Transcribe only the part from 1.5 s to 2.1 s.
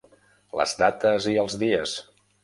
dies.